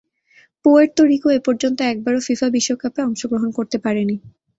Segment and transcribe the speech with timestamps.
[0.65, 4.15] Puerto Rico এপর্যন্ত একবারও FIFA বিশ্বকাপে অংশগ্রহণ করতে পারেনি।